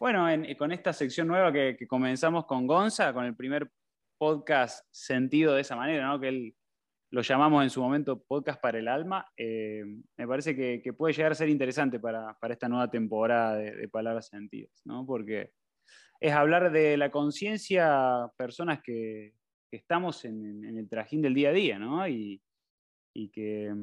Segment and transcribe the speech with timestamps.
[0.00, 3.68] Bueno, con esta sección nueva que, comenzamos con Gonza, con el primer
[4.16, 6.20] podcast sentido de esa manera, ¿no?
[6.20, 6.56] que él
[7.10, 9.82] lo llamamos en su momento podcast para el alma, eh,
[10.16, 14.82] me parece que, puede llegar a ser interesante para, esta nueva temporada de, Palabras Sentidas,
[14.84, 15.04] ¿no?
[15.04, 15.50] porque
[16.20, 19.34] es hablar de la conciencia, personas que,
[19.72, 22.06] estamos en, el trajín del día a día, ¿no?
[22.06, 22.40] y,
[23.32, 23.74] que,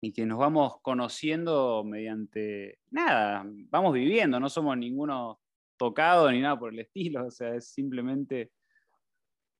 [0.00, 5.40] y que nos vamos conociendo mediante nada, vamos viviendo, no somos ninguno
[5.76, 8.52] tocado ni nada por el estilo, o sea, es simplemente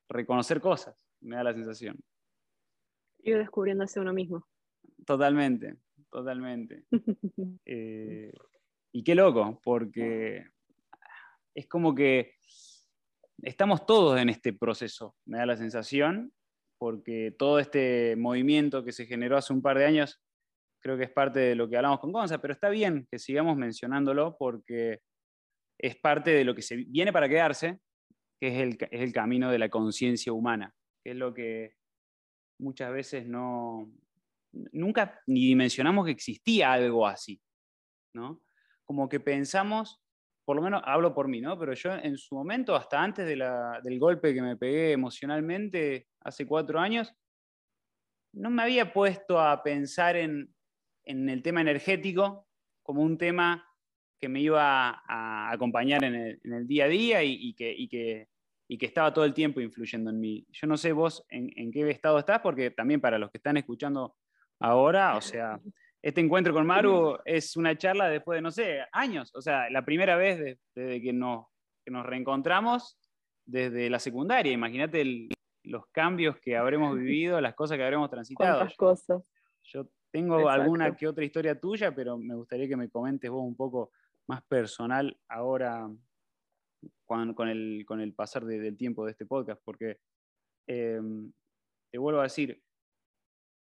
[0.08, 1.98] reconocer cosas, me da la sensación.
[3.18, 4.46] Ir descubriéndose uno mismo.
[5.04, 5.76] Totalmente,
[6.10, 6.84] totalmente.
[7.68, 8.32] Eh,
[8.92, 10.46] y qué loco, porque
[11.54, 12.36] es como que
[13.42, 16.32] estamos todos en este proceso, me da la sensación,
[16.78, 20.22] porque todo este movimiento que se generó hace un par de años
[20.80, 23.56] creo que es parte de lo que hablamos con Gonza, pero está bien que sigamos
[23.56, 25.00] mencionándolo porque
[25.78, 27.80] es parte de lo que se viene para quedarse,
[28.40, 30.72] que es el, es el camino de la conciencia humana,
[31.04, 31.74] que es lo que
[32.58, 33.90] muchas veces no,
[34.72, 37.40] nunca ni dimensionamos que existía algo así,
[38.14, 38.42] ¿no?
[38.84, 40.00] Como que pensamos,
[40.44, 41.58] por lo menos hablo por mí, ¿no?
[41.58, 46.78] Pero yo en su momento, hasta antes del golpe que me pegué emocionalmente hace cuatro
[46.78, 47.12] años,
[48.32, 50.54] no me había puesto a pensar en
[51.06, 52.46] en el tema energético
[52.82, 53.66] como un tema
[54.20, 58.28] que me iba a acompañar en el, día a día y, que, que,
[58.78, 60.46] que, estaba todo el tiempo influyendo en mí.
[60.50, 64.16] Yo no sé vos en, qué estado estás, porque también para los que están escuchando
[64.60, 65.60] ahora, o sea,
[66.02, 69.84] este encuentro con Maru es una charla después de, no sé, años, o sea, la
[69.84, 71.46] primera vez desde que nos,
[71.86, 72.98] nos reencontramos
[73.44, 74.52] desde la secundaria.
[74.52, 75.28] Imagínate
[75.64, 78.58] los cambios que habremos vivido, las cosas que habremos transitado.
[78.58, 79.22] ¿Cuántas cosas?
[79.64, 83.56] Yo tengo alguna que otra historia tuya, pero me gustaría que me comentes vos un
[83.56, 83.90] poco
[84.26, 85.88] más personal ahora
[87.04, 89.98] con, el, con el, pasar del tiempo de este podcast, porque
[90.66, 91.32] em,
[91.90, 92.62] te vuelvo a decir,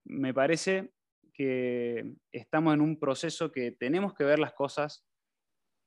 [0.04, 0.92] me parece
[1.32, 5.04] que estamos en un proceso que tenemos que ver las cosas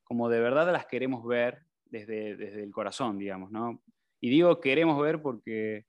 [0.03, 3.83] como de verdad las queremos ver desde, desde el corazón, digamos, ¿no?
[4.21, 5.85] Y digo queremos ver porque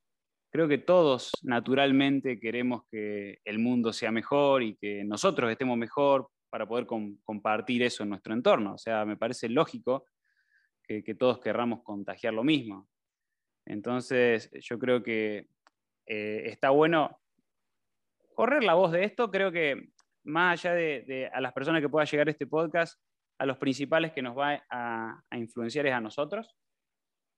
[0.51, 6.29] creo que todos naturalmente queremos que el mundo sea mejor y que nosotros estemos mejor
[6.51, 8.75] para poder compartir eso en nuestro entorno.
[8.75, 10.05] O sea, me parece lógico
[10.83, 12.89] que, todos querramos contagiar lo mismo.
[13.65, 15.47] Entonces, yo creo que
[16.07, 17.21] eh, está bueno
[18.35, 19.31] correr la voz de esto.
[19.31, 19.91] Creo que
[20.25, 23.01] más allá de, a las personas que pueda llegar este podcast,
[23.39, 26.57] a los principales que nos va a, influenciar es a nosotros,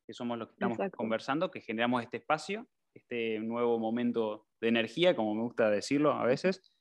[0.06, 5.16] que somos los que estamos conversando, que generamos este espacio este nuevo momento de energía,
[5.16, 6.72] como me gusta decirlo a veces,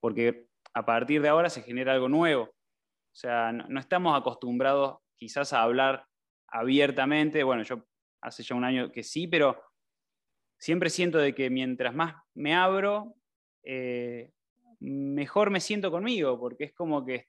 [0.00, 2.44] porque a partir de ahora se genera algo nuevo.
[2.44, 6.06] O sea, no, estamos acostumbrados quizás a hablar
[6.48, 7.84] abiertamente, bueno, yo
[8.22, 9.60] hace ya un año que sí, pero
[10.58, 13.14] siempre siento de que mientras más me abro,
[13.64, 14.32] eh,
[14.80, 17.28] mejor me siento conmigo, porque es como que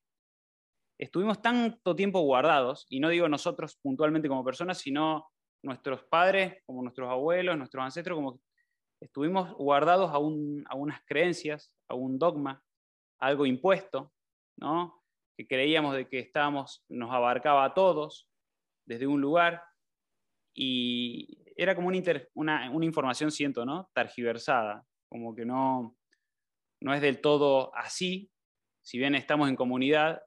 [0.97, 5.31] estuvimos tanto tiempo guardados, y no digo nosotros puntualmente como personas, sino
[5.63, 8.39] nuestros padres, como nuestros abuelos, nuestros ancestros, como
[8.99, 12.63] estuvimos guardados a, unas creencias, a un dogma,
[13.19, 14.11] algo impuesto,
[14.57, 15.01] ¿no?
[15.37, 18.29] que creíamos de que estábamos, nos abarcaba a todos
[18.85, 19.63] desde un lugar
[20.53, 21.89] y era como
[22.33, 23.89] una, una, información, siento, ¿no?
[23.93, 25.95] Targiversada, como que no,
[26.81, 28.29] no es del todo así.
[28.81, 30.21] Si bien estamos en comunidad,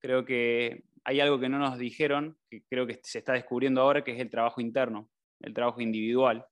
[0.00, 4.04] creo que hay algo que no nos dijeron, que creo que se está descubriendo ahora,
[4.04, 5.08] que es el trabajo interno,
[5.40, 6.46] el trabajo individual,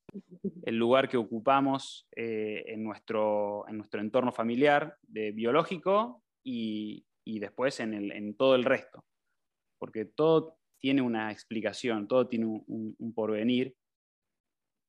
[0.65, 7.79] el lugar que ocupamos eh, en, nuestro, en nuestro entorno familiar, de biológico y, después
[7.81, 9.05] en, todo el resto.
[9.79, 13.77] Porque todo tiene una explicación, todo tiene un, porvenir.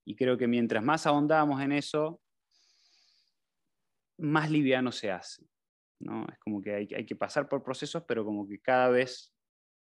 [0.05, 2.21] Y creo que mientras más ahondamos en eso,
[4.17, 5.45] más liviano se hace.
[5.99, 6.25] ¿no?
[6.31, 9.33] Es como que hay, hay, que pasar por procesos, pero como que cada vez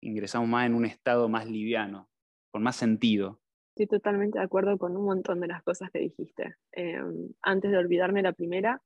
[0.05, 2.09] ingresamos más en un estado más liviano,
[2.51, 3.41] con más sentido.
[3.71, 6.56] Estoy totalmente de acuerdo con un montón de las cosas que dijiste.
[6.73, 8.81] Em, antes de olvidarme la primera,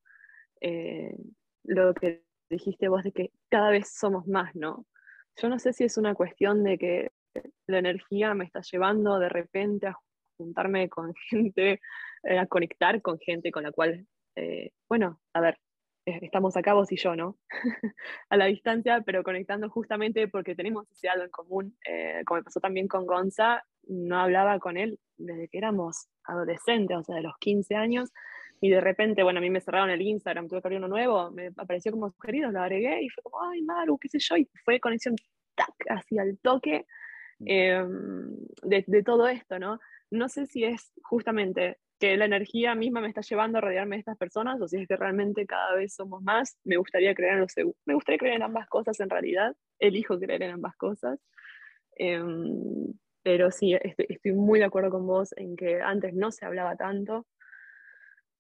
[0.61, 1.15] eh,
[1.65, 4.87] lo que dijiste vos de que cada vez somos más, ¿no?
[5.37, 7.11] Yo no sé si es una cuestión de que
[7.67, 9.97] la energía me está llevando de repente a
[10.39, 11.81] juntarme con gente,
[12.25, 14.07] eh, a conectar con gente con la cual,
[14.37, 15.68] eh, bueno, a ver, eh,
[16.23, 17.39] estamos acá vos y yo, ¿no?
[18.31, 21.77] a la distancia, pero conectando justamente porque tenemos ese algo en común.
[21.87, 26.97] Eh, como me pasó también con Gonza, no hablaba con él desde que éramos adolescentes,
[26.97, 28.13] o sea, de los 15 años,
[28.61, 31.31] y de repente, bueno, a mí me cerraron el Instagram, tuve que abrir uno nuevo,
[31.31, 34.49] me apareció como sugerido, lo agregué y fue como, ay, Maru, qué sé yo, y
[34.65, 35.15] fue conexión,
[35.55, 36.87] tac, así al toque.
[37.39, 39.79] de, de, todo esto, ¿no?
[40.11, 44.01] No sé si es justamente que la energía misma me está llevando a rodearme de
[44.01, 46.59] estas personas o si es que realmente cada vez somos más.
[46.65, 47.53] Me gustaría creer en, los,
[47.85, 49.57] me gustaría creer en ambas cosas en realidad.
[49.79, 51.19] Elijo creer en ambas cosas.
[51.97, 52.93] Em,
[53.23, 56.77] pero sí, estoy, estoy, muy de acuerdo con vos en que antes no se hablaba
[56.77, 57.27] tanto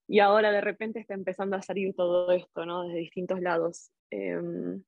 [0.08, 2.84] y ahora de repente está empezando a salir todo esto, ¿no?
[2.84, 3.90] Desde distintos lados.
[4.10, 4.82] Em,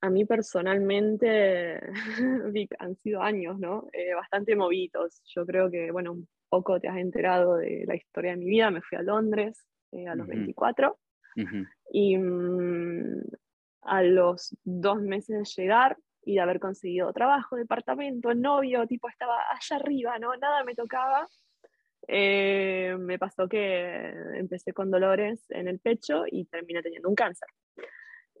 [0.00, 1.80] a mí personalmente,
[2.80, 3.88] han sido años, ¿no?
[3.92, 5.22] Eh, bastante movidos.
[5.26, 6.18] Yo creo que, bueno,
[6.54, 8.70] poco te has enterado de la historia de mi vida.
[8.70, 10.96] Me fui a Londres eh, a los 24
[11.90, 13.22] y mm,
[13.82, 19.36] a los dos meses de llegar y de haber conseguido trabajo, departamento, novio, tipo estaba
[19.50, 20.36] allá arriba, ¿no?
[20.36, 21.26] Nada me tocaba.
[22.06, 27.48] Eh, me pasó que empecé con dolores en el pecho y terminé teniendo un cáncer,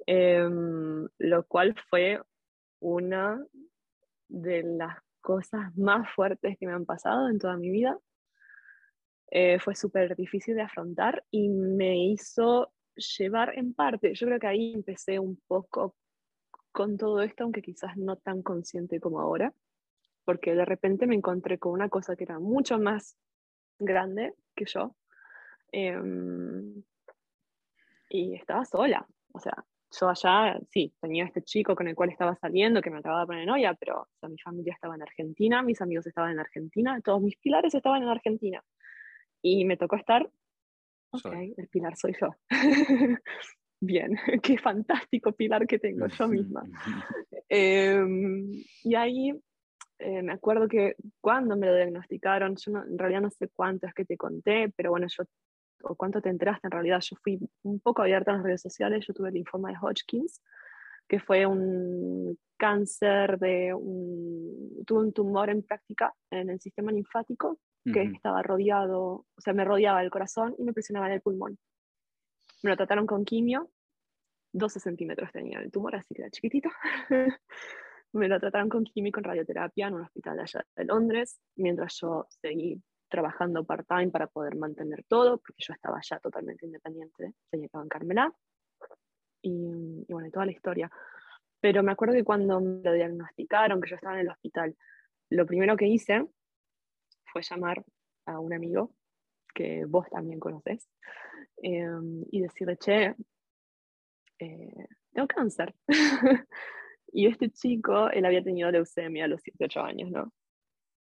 [0.06, 2.20] em, lo cual fue
[2.80, 3.44] una
[4.28, 7.98] de las cosas más fuertes que me han pasado en toda mi vida.
[9.30, 12.72] Eh, fue súper difícil de afrontar y me hizo
[13.18, 15.96] llevar en parte, yo creo que ahí empecé un poco
[16.72, 19.52] con todo esto, aunque quizás no tan consciente como ahora,
[20.24, 23.16] porque de repente me encontré con una cosa que era mucho más
[23.78, 24.94] grande que yo.
[25.72, 26.84] Em,
[28.10, 29.06] y estaba sola.
[29.32, 29.64] O sea,
[29.98, 33.26] yo allá, sí, tenía este chico con el cual estaba saliendo, que me acababa de
[33.26, 37.36] poner novia, pero mi familia estaba en Argentina, mis amigos estaban en Argentina, todos mis
[37.36, 38.62] pilares estaban en Argentina.
[39.42, 40.28] Y me tocó estar,
[41.10, 42.34] ok, el pilar soy yo.
[43.80, 46.64] bien, qué fantástico pilar que tengo yo misma.
[47.48, 49.32] Em, y ahí
[49.98, 53.94] eh, me acuerdo que cuando me lo diagnosticaron, yo en realidad no sé cuánto es
[53.94, 55.24] que te conté, pero bueno, yo,
[55.84, 59.04] o cuánto te enteraste, en realidad yo fui un poco abierta en las redes sociales,
[59.06, 60.42] yo tuve el linfoma de Hodgkins,
[61.08, 67.58] que fue un cáncer de un, tuve un tumor en práctica en el sistema linfático
[67.92, 71.58] que estaba rodeado, o sea, me rodeaba el corazón y me presionaba en el pulmón.
[72.62, 73.70] Me lo trataron con quimio,
[74.54, 76.70] 12 centímetros tenía el tumor, así que era chiquitito.
[78.14, 81.98] me lo trataron con quimio y con radioterapia en un hospital allá de Londres, mientras
[82.00, 82.82] yo seguí
[83.14, 88.34] trabajando part-time para poder mantener todo, porque yo estaba ya totalmente independiente, tenía que bancármela.
[89.40, 90.90] Y, y bueno, toda la historia.
[91.60, 94.76] Pero me acuerdo que cuando me lo diagnosticaron, que yo estaba en el hospital,
[95.30, 96.26] lo primero que hice
[97.32, 97.84] fue llamar
[98.26, 98.94] a un amigo
[99.54, 100.88] que vos también conoces
[101.62, 103.14] em, y decirle, che,
[104.40, 105.74] eh, tengo cáncer.
[107.12, 110.32] y este chico, él había tenido leucemia a los 18 años, ¿no?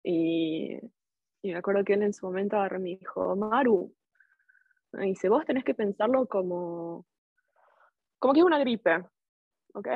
[0.05, 0.79] Y,
[1.47, 3.95] y me acuerdo que él en su momento agarró y me dijo, Maru,
[4.95, 7.07] y dice, vos tenés que pensarlo como,
[8.19, 9.05] como que es una gripe,
[9.75, 9.89] ¿ok?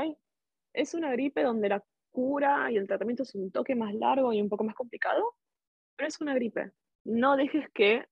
[0.73, 4.41] Es una gripe donde la cura y el tratamiento es un toque más largo y
[4.41, 5.35] un poco más complicado,
[5.97, 6.73] pero es una gripe.
[7.05, 8.07] No dejes que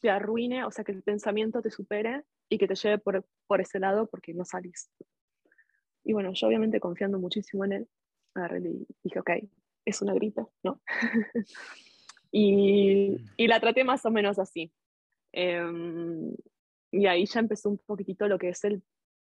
[0.00, 3.60] te arruine, o sea, que el pensamiento te supere y que te lleve por, por
[3.60, 4.90] ese lado porque no salís.
[6.04, 7.88] Y bueno, yo obviamente confiando muchísimo en él,
[8.34, 9.30] agarré y dije, ok,
[9.84, 10.80] es una gripe, ¿no?
[12.30, 14.72] y, y, la traté más o menos así.
[15.32, 16.34] Em,
[16.90, 18.82] y ahí ya empezó un poquitito lo que es el,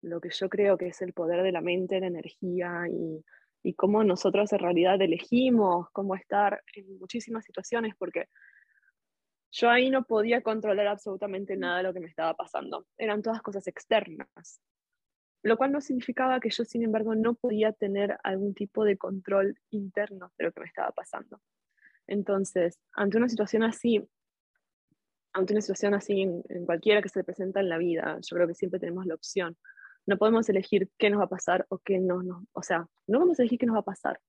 [0.02, 3.24] lo que yo creo que es el poder de la mente, la energía y,
[3.62, 8.28] y cómo nosotros en realidad elegimos cómo estar en muchísimas situaciones, porque
[9.52, 12.86] yo ahí no podía controlar absolutamente nada de lo que me estaba pasando.
[12.96, 14.60] Eran todas cosas externas.
[15.42, 19.58] Lo cual no significaba que yo, sin embargo, no podía tener algún tipo de control
[19.70, 21.40] interno de lo que me estaba pasando.
[22.06, 24.06] Entonces, ante una situación así,
[25.32, 28.54] ante una situación así en, cualquiera que se presenta en la vida, yo creo que
[28.54, 29.56] siempre tenemos la opción.
[30.06, 32.44] No podemos elegir qué nos va a pasar o qué no nos...
[32.52, 34.20] O sea, no a elegir qué nos va a pasar,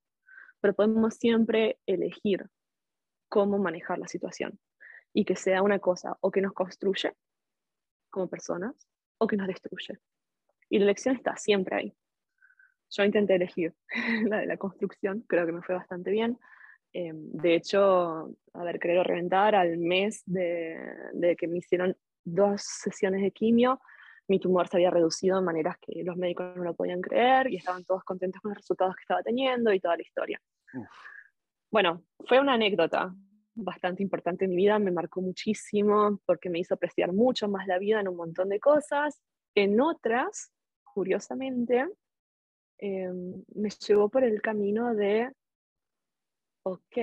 [0.60, 2.46] pero podemos siempre elegir
[3.28, 4.58] cómo manejar la situación
[5.12, 7.12] y que sea una cosa o que nos construye
[8.10, 8.74] como personas
[9.18, 9.98] o que nos destruye.
[10.70, 11.96] Y la elección está siempre ahí.
[12.90, 13.74] Yo intenté elegir
[14.28, 16.38] la de la construcción, creo que me fue bastante bien.
[16.96, 20.78] Em, de hecho, haber querido reventar al mes de,
[21.12, 23.80] de, que me hicieron dos sesiones de quimio,
[24.28, 27.56] mi tumor se había reducido de maneras que los médicos no lo podían creer y
[27.56, 30.40] estaban todos contentos con los resultados que estaba teniendo y toda la historia.
[31.70, 33.12] Bueno, fue una anécdota,
[33.54, 37.78] bastante importante en mi vida, me marcó muchísimo porque me hizo apreciar mucho más la
[37.78, 39.20] vida en un montón de cosas.
[39.54, 40.52] En otras,
[40.84, 41.86] curiosamente,
[42.78, 45.30] em, me llevó por el camino de,
[46.64, 46.96] ok,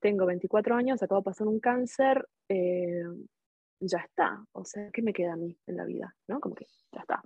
[0.00, 3.26] tengo 24 años, acabo de pasar un cáncer, em,
[3.80, 6.14] ya está, o sea, ¿qué me queda a mí en la vida?
[6.28, 6.40] ¿No?
[6.40, 7.22] Como que ya está.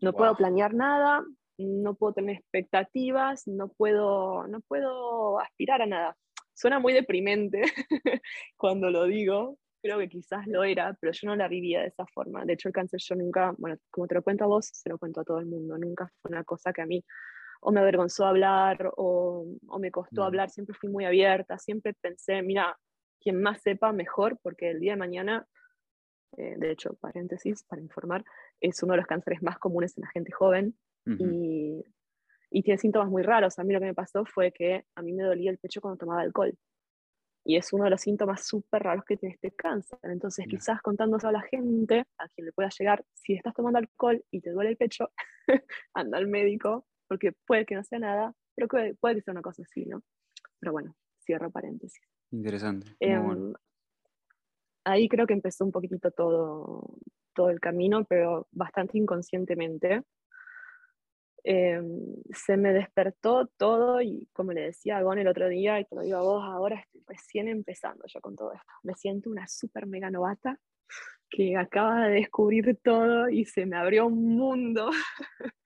[0.00, 1.24] No puedo planear nada,
[1.58, 6.16] no puedo tener expectativas, no puedo, no puedo aspirar a nada.
[6.54, 7.62] Suena muy deprimente
[8.56, 12.06] cuando lo digo, creo que quizás lo era, pero yo no la vivía de esa
[12.06, 12.44] forma.
[12.44, 14.98] De hecho, el cáncer yo nunca, bueno, como te lo cuento a vos, se lo
[14.98, 17.04] cuento a todo el mundo, nunca fue una cosa que a mí
[17.64, 22.42] o me avergonzó hablar o, o me costó hablar, siempre fui muy abierta, siempre pensé,
[22.42, 22.76] mira,
[23.20, 25.46] quien más sepa, mejor, porque el día de mañana,
[26.36, 28.24] eh, de hecho, paréntesis, para informar,
[28.60, 30.76] es uno de los cánceres más comunes en la gente joven
[31.06, 31.84] y,
[32.50, 33.58] y tiene síntomas muy raros.
[33.60, 35.98] A mí lo que me pasó fue que a mí me dolía el pecho cuando
[35.98, 36.52] tomaba alcohol.
[37.44, 39.98] Y es uno de los síntomas súper raros que tiene este cáncer.
[40.02, 44.24] Entonces, quizás contándose a la gente, a quien le pueda llegar, si estás tomando alcohol
[44.32, 45.10] y te duele el pecho,
[45.94, 49.42] anda al médico, porque puede que no sea nada, pero puede, puede que sea una
[49.42, 50.02] cosa así, ¿no?
[50.58, 52.00] Pero bueno, cierro paréntesis.
[52.30, 52.96] Interesante.
[53.00, 53.52] Em,
[54.82, 56.96] ahí creo que empezó un poquitito todo,
[57.34, 60.04] todo el camino, pero bastante inconscientemente.
[61.44, 65.84] Em, se me despertó todo y como le decía a Gon el otro día, y
[65.84, 68.72] te lo digo a vos, ahora estoy recién empezando yo con todo esto.
[68.84, 70.58] Me siento una súper mega novata
[71.28, 74.90] que acaba de descubrir todo y se me abrió un mundo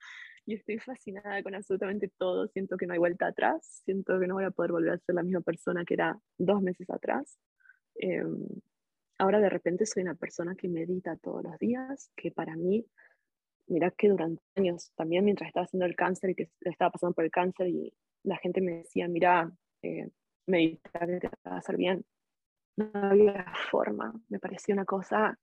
[0.47, 2.47] y estoy fascinada con absolutamente todo.
[2.47, 5.13] Siento que no hay vuelta atrás, siento que no voy a poder volver a ser
[5.13, 7.37] la misma persona que era dos meses atrás.
[7.95, 8.47] Em,
[9.17, 12.85] ahora de repente soy una persona que medita todos los días, que para mí
[13.67, 17.25] mira que durante años, también mientras estaba haciendo el cáncer y que estaba pasando por
[17.25, 19.51] el cáncer y la gente me decía, mira,
[19.81, 20.09] eh,
[20.45, 22.05] te va a hacer bien.
[22.77, 25.37] No había forma, me parecía una cosa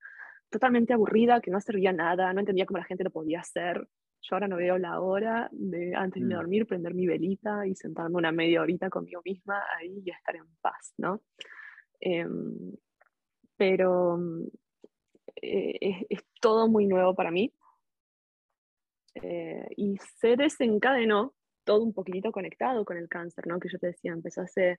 [0.49, 3.87] totalmente aburrida, que no servía nada, no entendía cómo la gente lo podía hacer.
[4.27, 6.39] Yo ahora no veo la hora de antes de mm.
[6.39, 10.47] dormir prender mi velita y sentarme una media horita conmigo misma ahí y estar en
[10.63, 11.21] paz, ¿no?
[12.01, 12.73] Em,
[13.59, 14.19] pero
[15.37, 17.53] eh, es, es, todo muy nuevo para mí.
[19.17, 23.61] Eh, y se desencadenó todo un poquitito conectado con el cáncer, ¿no?
[23.61, 24.79] Que yo te decía, empezó hace,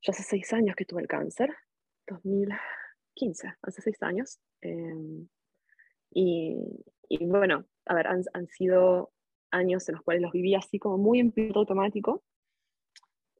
[0.00, 1.54] ya hace seis años que tuve el cáncer,
[2.06, 4.40] 2015, hace seis años.
[4.62, 5.28] Em,
[6.10, 6.56] y,
[7.08, 9.12] y, bueno, a ver, han, sido
[9.50, 12.22] años en los cuales los viví así como muy en piloto automático.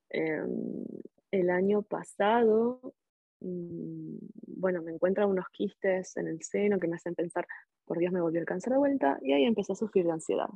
[0.08, 0.84] Em,
[1.32, 2.94] el año pasado,
[3.40, 7.46] mm, bueno, me encuentran unos quistes en el seno que me hacen pensar,
[7.84, 10.48] por Dios me volvió el cáncer de vuelta y ahí empecé a sufrir de ansiedad,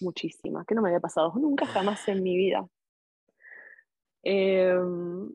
[0.00, 2.66] muchísima, que no me había pasado nunca jamás en mi vida.
[4.22, 5.30] Em,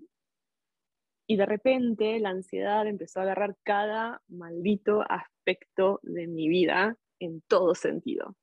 [1.27, 7.41] y de repente la ansiedad empezó a agarrar cada maldito aspecto de mi vida en
[7.41, 8.35] todo sentido.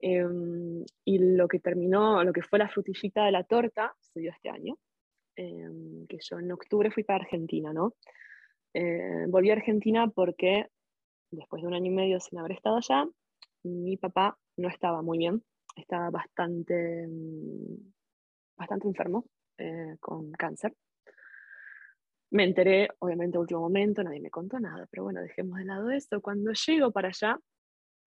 [0.00, 4.30] Em, y lo que terminó, lo que fue la frutillita de la torta, se dio
[4.30, 4.78] este año,
[5.36, 7.94] em, que yo en octubre fui para Argentina, ¿no?
[8.74, 10.66] Eh, volví a Argentina porque
[11.30, 13.06] después de un año y medio sin haber estado allá,
[13.64, 15.42] mi papá no estaba muy bien,
[15.76, 17.92] estaba bastante, mm,
[18.56, 19.24] bastante enfermo
[19.58, 20.74] eh, con cáncer.
[22.30, 26.20] Me enteré, obviamente, último momento, nadie me contó nada, pero bueno, dejemos de lado esto.
[26.20, 27.38] Cuando llego para allá,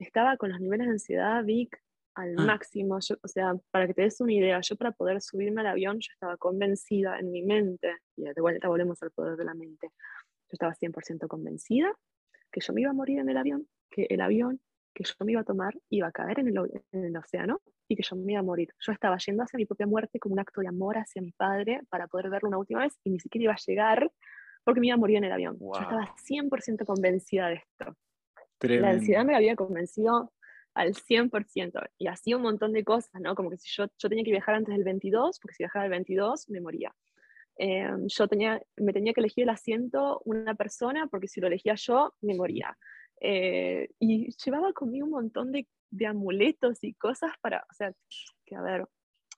[0.06, 1.82] estaba con los niveles de ansiedad Vic
[2.16, 2.46] al ah.
[2.46, 2.96] máximo.
[2.96, 6.10] o sea, para que te des una idea, yo para poder subirme al avión, yo
[6.14, 10.54] estaba convencida en mi mente, y de vuelta volvemos al poder de la mente, yo
[10.54, 11.94] estaba 100% convencida
[12.52, 14.60] que yo me iba a morir en el avión, que el avión
[14.94, 17.96] que yo me iba a tomar iba a caer en el, en el océano y
[17.96, 18.74] que yo me iba a morir.
[18.80, 21.82] Yo estaba yendo hacia mi propia muerte como un acto de amor hacia mi padre
[21.90, 24.12] para poder verlo una última vez y ni siquiera iba a llegar
[24.64, 25.58] porque me iba a morir en el avión.
[25.60, 27.96] Yo estaba 100% convencida de esto.
[28.62, 30.32] La ansiedad me había convencido
[30.74, 33.36] al 100% y hacía un montón de cosas, ¿no?
[33.36, 35.92] Como que si yo, yo tenía que viajar antes del 22, porque si viajaba el
[35.92, 36.94] 22 me moría.
[37.58, 41.76] Em, yo tenía, me tenía que elegir el asiento una persona porque si lo elegía
[41.76, 42.78] yo me moría.
[43.20, 47.94] Eh, y llevaba conmigo un montón de, de, amuletos y cosas para, o sea,
[48.46, 48.88] que a ver,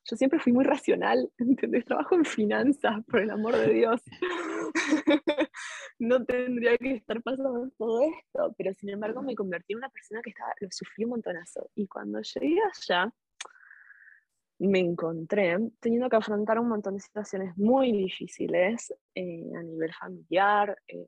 [0.05, 1.85] yo siempre fui muy racional, ¿entendés?
[1.85, 4.01] Trabajo en finanzas, por el amor de Dios.
[5.99, 10.21] no tendría que estar pasando todo esto, pero sin embargo me convertí en una persona
[10.21, 11.69] que estaba, lo sufrí un montonazo.
[11.75, 13.13] Y cuando llegué allá,
[14.59, 20.77] me encontré teniendo que afrontar un montón de situaciones muy difíciles eh, a nivel familiar,
[20.87, 21.07] eh,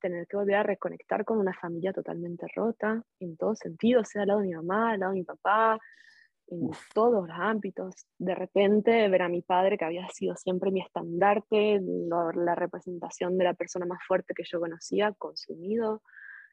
[0.00, 4.28] tener que volver a reconectar con una familia totalmente rota, en todos sentidos, sea al
[4.28, 5.78] lado de mi mamá, al lado de mi papá,
[6.48, 8.06] en todos los ámbitos.
[8.18, 13.44] De repente ver a mi padre, que había sido siempre mi estandarte, la representación de
[13.44, 16.02] la persona más fuerte que yo conocía, consumido,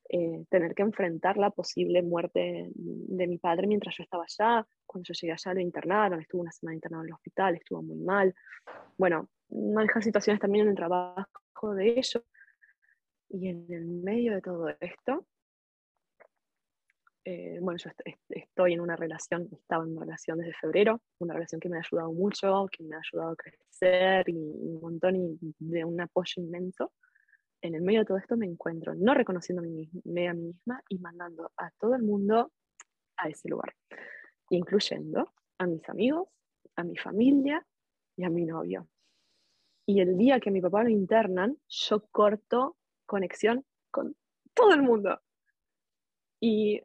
[0.10, 4.68] eh, tener que enfrentar la posible muerte de mi padre mientras yo estaba allá.
[4.86, 8.00] Cuando yo llegué allá lo internaron, estuvo una semana internado en el hospital, estuvo muy
[8.00, 8.34] mal.
[8.98, 12.22] Bueno, manejar situaciones también en el trabajo de ellos.
[13.30, 15.26] Y en el medio de todo esto,
[17.24, 17.92] eh, bueno, yo
[18.30, 21.82] estoy en una relación, estaba en una relación desde febrero, una relación que me ha
[21.82, 26.42] ayudado mucho, que me ha ayudado a crecer y, un montón y de un apoyo
[26.42, 26.92] inmenso.
[27.62, 29.88] En el medio de todo esto me encuentro no reconociendo a mí,
[30.28, 32.52] a mí misma y mandando a todo el mundo
[33.18, 33.76] a ese lugar,
[34.50, 36.28] incluyendo a mis amigos,
[36.76, 37.64] a mi familia
[38.16, 38.88] y a mi novio.
[39.86, 44.16] Y el día que mi papá lo internan, yo corto conexión con
[44.56, 45.20] todo el mundo.
[46.40, 46.82] Y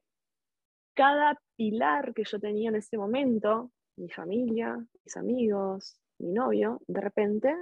[0.97, 7.01] cada pilar que yo tenía en ese momento, mi familia, mis amigos, mi novio, de
[7.01, 7.55] repente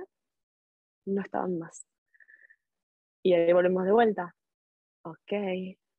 [1.07, 1.85] no estaban más.
[3.23, 4.35] Y ahí volvemos de vuelta.
[5.03, 5.33] Ok,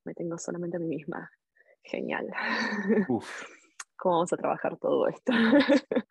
[0.06, 1.30] me tengo solamente a mí misma.
[1.84, 2.32] Genial.
[3.98, 5.34] ¿Cómo vamos a trabajar todo esto?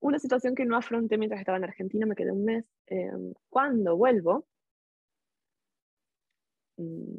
[0.00, 2.64] Una situación que no afronté mientras estaba en Argentina, me quedé un mes.
[2.86, 4.46] Em, cuando vuelvo,
[6.78, 7.18] mm,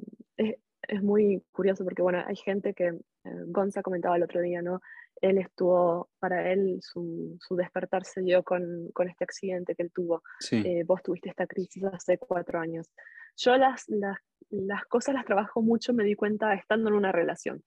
[0.87, 4.81] es muy curioso porque, bueno, hay gente que, eh, Gonza comentaba el otro día, ¿no?
[5.21, 9.91] Él estuvo, para él, su, su despertar se dio con, con, este accidente que él
[9.93, 10.23] tuvo.
[10.51, 12.89] Eh, vos tuviste esta crisis hace cuatro años.
[13.37, 14.17] Yo las, las,
[14.49, 17.63] las, cosas las trabajo mucho, me di cuenta estando en una relación.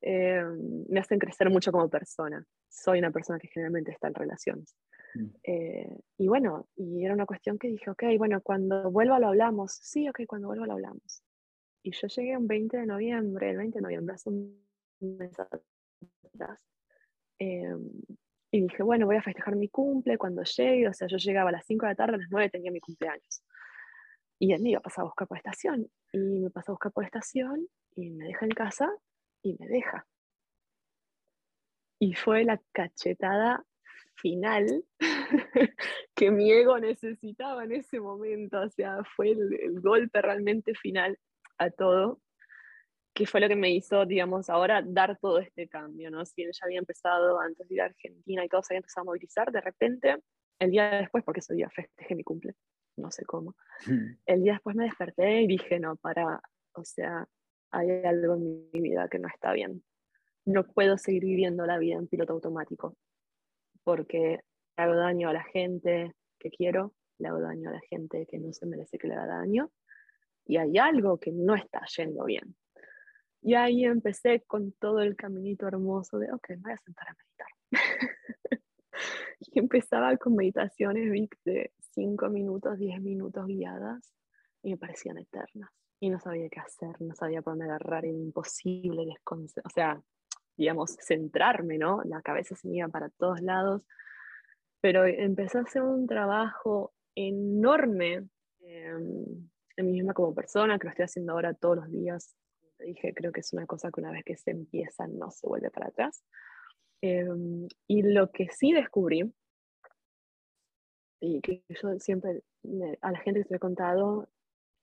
[0.00, 0.44] Eh,
[0.88, 2.44] me hacen crecer mucho como persona.
[2.68, 4.76] Soy una persona que generalmente está en relaciones.
[5.14, 5.30] Mm.
[6.18, 9.72] y bueno, y era una cuestión que dije, ok, bueno, cuando vuelva lo hablamos.
[9.72, 11.22] Sí, ok, cuando vuelva lo hablamos.
[11.82, 14.68] Y yo llegué un 20 de noviembre, el 20 de noviembre, hace un
[15.00, 16.60] mes atrás.
[17.38, 17.90] Em,
[18.50, 20.88] y dije, bueno, voy a festejar mi cumple cuando llegue.
[20.88, 22.80] O sea, yo llegaba a las 5 de la tarde, a las 9 tenía mi
[22.80, 23.42] cumpleaños.
[24.38, 25.88] Y él me iba a pasar a buscar por estación.
[26.12, 28.90] Y me pasó a buscar por estación y me deja en casa
[29.42, 30.06] y me deja.
[32.00, 33.64] Y fue la cachetada
[34.14, 34.84] final
[36.14, 38.60] que mi ego necesitaba en ese momento.
[38.60, 41.18] O sea, fue el golpe realmente final
[41.58, 42.20] a todo,
[43.14, 46.24] que fue lo que me hizo, digamos, ahora dar todo este cambio, ¿no?
[46.24, 49.02] Si bien ya había empezado antes de ir a Argentina y todo se había empezado
[49.02, 50.16] a movilizar, de repente,
[50.60, 52.54] el día después, porque ese día festejé mi cumple,
[52.96, 53.56] no sé cómo,
[54.26, 56.40] el día después me desperté y dije, no, para,
[56.74, 57.26] o sea,
[57.70, 59.82] hay algo en mi vida que no está bien.
[60.44, 62.96] No puedo seguir viviendo la vida en piloto automático,
[63.82, 64.40] porque
[64.76, 68.52] hago daño a la gente que quiero, le hago daño a la gente que no
[68.52, 69.70] se merece que le haga daño,
[70.48, 72.56] y hay algo que no está yendo bien.
[73.42, 77.14] Y ahí empecé con todo el caminito hermoso de, ok, me voy a sentar a
[77.14, 77.48] meditar.
[79.40, 84.12] y empezaba con meditaciones de 5 minutos, 10 minutos guiadas
[84.62, 85.70] y me parecían eternas.
[86.00, 90.00] Y no sabía qué hacer, no sabía por dónde agarrar, era imposible o sea,
[90.56, 92.02] digamos, centrarme, ¿no?
[92.04, 93.84] La cabeza se me iba para todos lados,
[94.80, 98.28] pero empecé a hacer un trabajo enorme
[98.60, 99.48] em,
[99.82, 102.36] mí misma como persona, que lo estoy haciendo ahora todos los días.
[102.60, 105.30] Como te dije, creo que es una cosa que una vez que se empieza no
[105.30, 106.24] se vuelve para atrás.
[107.00, 109.32] Em, y lo que sí descubrí,
[111.20, 112.42] y que yo siempre,
[113.00, 114.28] a la gente que se lo he contado,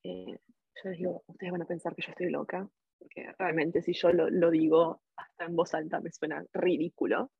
[0.03, 0.37] eh,
[0.83, 2.67] yo les digo, ustedes van a pensar que yo estoy loca,
[2.99, 7.31] porque realmente si yo lo, lo digo hasta en voz alta me suena ridículo.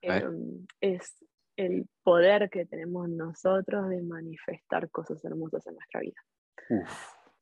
[0.00, 1.16] Em, es
[1.56, 6.20] el poder que tenemos nosotros de manifestar cosas hermosas en nuestra vida.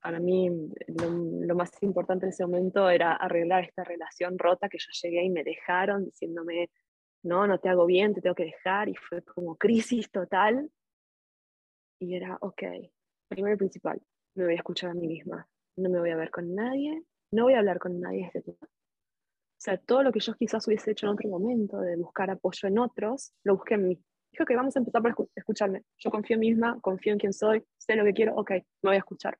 [0.00, 0.50] Para mí
[0.86, 5.30] lo, más importante en ese momento era arreglar esta relación rota que yo llegué y
[5.30, 6.70] me dejaron diciéndome,
[7.24, 10.70] no, no te hago bien, te tengo que dejar y fue como crisis total.
[11.98, 12.62] Y era, ok,
[13.28, 14.00] primero y principal,
[14.34, 17.02] me voy a escuchar a mí misma, no me voy a ver con nadie,
[17.32, 18.58] no voy a hablar con nadie de este tema.
[18.62, 22.68] O sea, todo lo que yo quizás hubiese hecho en otro momento, de buscar apoyo
[22.68, 24.00] en otros, lo busqué en mí
[24.36, 25.82] dijo que vamos a empezar por escucharme.
[25.98, 28.62] Yo confío en mí misma, confío en quién soy, sé lo que quiero, ok, me
[28.90, 29.38] voy a escuchar.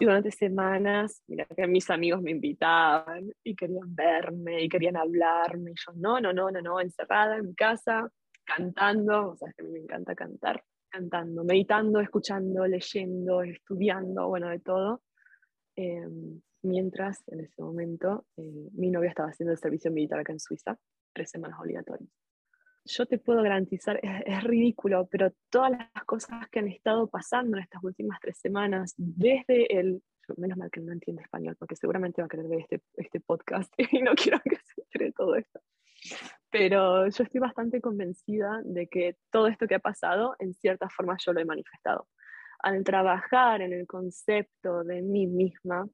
[0.00, 5.70] Y durante semanas, mira, que mis amigos me invitaban y querían verme y querían hablarme.
[5.70, 8.10] Y yo, no, no, no, no, no, encerrada en mi casa,
[8.44, 14.48] cantando, o sea, que a mí me encanta cantar, cantando, meditando, escuchando, leyendo, estudiando, bueno,
[14.48, 15.02] de todo.
[15.76, 20.40] Em, mientras, en ese momento, eh, mi novia estaba haciendo el servicio militar acá en
[20.40, 20.76] Suiza,
[21.12, 22.10] tres semanas obligatorias
[22.86, 27.64] yo te puedo garantizar, es, ridículo, pero todas las cosas que han estado pasando en
[27.64, 30.02] estas últimas tres semanas, desde el,
[30.36, 33.72] menos mal que no entiende español, porque seguramente va a querer ver este, este podcast
[33.92, 35.60] y no quiero que se entere todo esto.
[36.50, 41.16] Pero yo estoy bastante convencida de que todo esto que ha pasado, en cierta forma
[41.18, 42.08] yo lo he manifestado.
[42.60, 45.86] Al trabajar en el concepto de mí misma,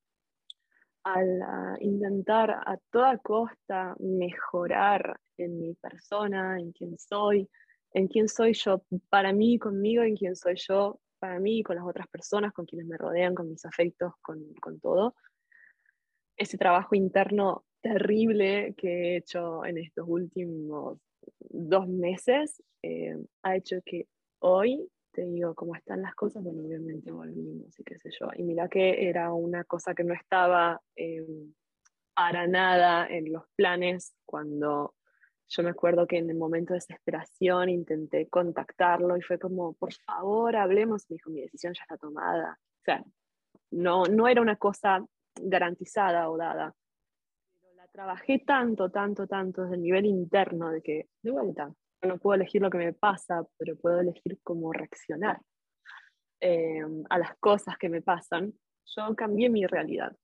[1.04, 7.48] al ah, intentar a toda costa mejorar en mi persona, en quién soy,
[7.92, 11.86] en quién soy yo para mí, conmigo, en quién soy yo para mí, con las
[11.86, 15.14] otras personas, con quienes me rodean, con mis afectos, con, con todo.
[16.36, 20.98] ese trabajo interno terrible que he hecho en estos últimos
[21.38, 24.08] dos meses eh, ha hecho que
[24.40, 28.28] hoy te digo cómo están las cosas, bueno, obviamente volvimos y qué sé yo.
[28.34, 31.52] Y mira que era una cosa que no estaba em,
[32.14, 34.94] para nada en los planes cuando
[35.54, 39.92] yo me acuerdo que en el momento de desesperación intenté contactarlo y fue como, por
[39.92, 41.04] favor, hablemos.
[41.10, 42.58] Me dijo, mi decisión ya está tomada.
[42.58, 43.04] O sea,
[43.70, 46.74] no, no era una cosa garantizada o dada.
[47.60, 52.16] Pero la trabajé tanto, tanto, tanto desde el nivel interno de que, de vuelta, no
[52.16, 55.38] puedo elegir lo que me pasa, pero puedo elegir cómo reaccionar
[56.40, 58.54] eh, a las cosas que me pasan.
[58.86, 60.16] Yo cambié mi realidad.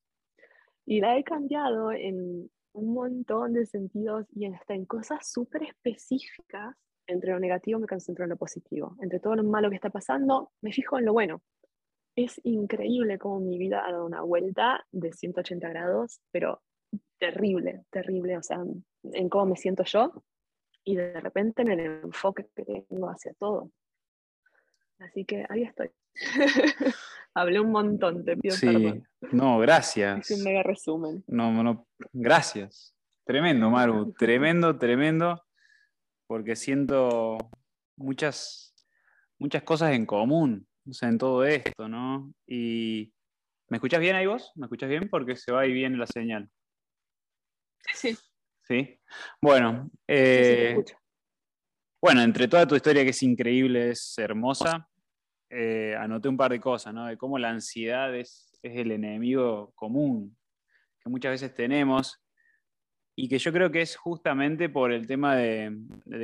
[0.87, 6.75] Y la he cambiado en un montón de sentidos y hasta en cosas súper específicas.
[7.07, 8.95] Entre lo negativo me concentro en lo positivo.
[9.01, 11.41] Entre todo lo malo que está pasando, me fijo en lo bueno.
[12.15, 16.61] Es increíble cómo mi vida ha dado una vuelta de 180 grados, pero
[17.17, 18.37] terrible, terrible.
[18.37, 18.63] O sea,
[19.03, 20.23] en cómo me siento yo
[20.83, 23.71] y de repente en el enfoque que tengo hacia todo.
[24.99, 25.89] Así que ahí estoy.
[27.39, 29.01] Hablé un montón, te pido sí.
[29.31, 30.29] No, gracias.
[30.29, 31.23] Es un mega resumen.
[31.27, 32.95] No, no, gracias.
[33.25, 34.13] Tremendo, Maru.
[34.17, 35.41] tremendo, tremendo.
[36.27, 37.37] Porque siento
[37.95, 38.75] muchas,
[39.37, 42.33] muchas cosas en común o sea, en todo esto, ¿no?
[42.47, 43.13] Y.
[43.69, 44.51] ¿Me escuchas bien ahí vos?
[44.55, 45.07] ¿Me escuchas bien?
[45.09, 46.49] Porque se va y viene la señal.
[47.93, 48.17] Sí.
[48.67, 48.99] Sí.
[49.41, 50.75] Bueno, eh,
[52.01, 54.88] bueno, entre toda tu historia que es increíble, es hermosa,
[55.49, 57.07] eh, anoté un par de cosas, ¿no?
[57.07, 60.37] De cómo la ansiedad es, el enemigo común
[61.01, 62.21] que muchas veces tenemos
[63.15, 65.77] y que yo creo que es justamente por el tema de,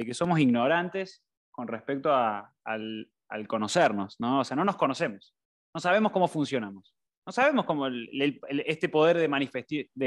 [0.05, 3.09] que somos ignorantes con respecto al,
[3.47, 4.41] conocernos, ¿no?
[4.41, 5.33] O sea, no nos conocemos,
[5.73, 6.95] no sabemos cómo funcionamos.
[7.25, 9.27] No sabemos cómo este poder de,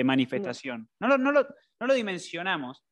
[0.04, 0.88] manifestación.
[1.00, 2.84] No, lo, dimensionamos,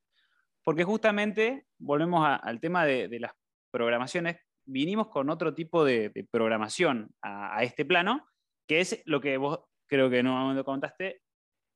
[0.64, 3.32] porque justamente volvemos al tema de, las
[3.70, 8.26] programaciones, vinimos con otro tipo de, programación a, este plano,
[8.68, 11.22] que es lo que vos creo que en un momento contaste,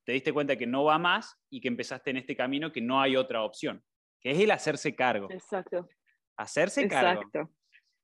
[0.04, 3.00] te diste cuenta que no va más y que empezaste en este camino que no
[3.00, 3.84] hay otra opción,
[4.20, 5.30] que es el hacerse cargo.
[5.30, 5.88] Exacto.
[6.36, 7.28] Hacerse Exacto.
[7.32, 7.50] cargo.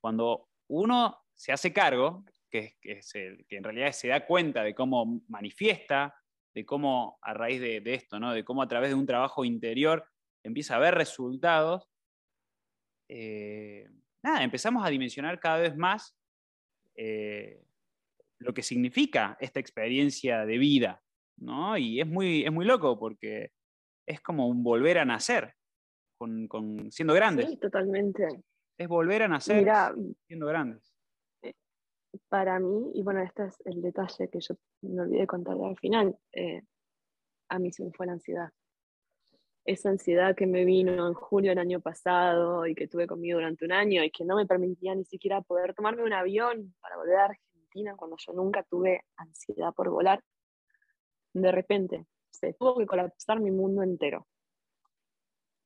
[0.01, 4.75] Cuando uno se hace cargo, que, es el, que en realidad se da cuenta de
[4.75, 6.14] cómo manifiesta,
[6.55, 8.33] de cómo a raíz de, esto, ¿no?
[8.33, 10.09] de cómo a través de un trabajo interior
[10.42, 11.88] empieza a ver resultados,
[13.09, 13.88] eh,
[14.26, 16.16] nada, empezamos a dimensionar cada vez más
[16.94, 17.62] eh,
[18.38, 21.02] lo que significa esta experiencia de vida,
[21.38, 21.76] ¿no?
[21.78, 23.50] Y es muy, es muy loco porque
[24.06, 25.54] es como un volver a nacer,
[26.18, 27.48] con, siendo grandes.
[27.48, 28.26] Sí, totalmente.
[28.78, 29.66] Es volver a nacer
[30.26, 30.96] siendo grandes
[32.28, 36.16] para mí, y bueno, este es el detalle que yo me olvidé contar al final,
[36.32, 36.62] eh,
[37.48, 38.50] a mí se me fue la ansiedad.
[39.66, 43.64] Esa ansiedad que me vino en julio del año pasado y que tuve conmigo durante
[43.64, 47.16] un año y que no me permitía ni siquiera poder tomarme un avión para volver
[47.16, 50.22] a Argentina cuando yo nunca tuve ansiedad por volar,
[51.35, 54.26] de repente se tuvo que colapsar mi mundo entero.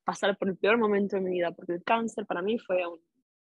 [0.05, 2.83] Pasar por el peor momento de mi vida, porque el cáncer para mí fue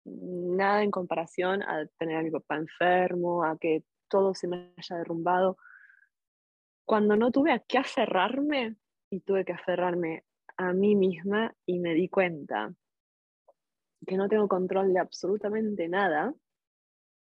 [0.05, 4.97] nada en comparación a tener a mi papá enfermo, a que todo se me haya
[4.97, 5.57] derrumbado.
[6.85, 8.77] Cuando no tuve a qué aferrarme
[9.11, 10.25] y tuve que aferrarme
[10.61, 12.75] a mí misma y me di cuenta
[14.07, 16.35] que no tengo control de absolutamente nada